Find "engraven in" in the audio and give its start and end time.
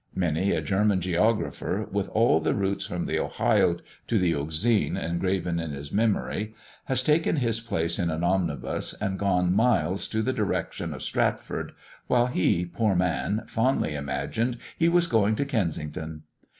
4.97-5.69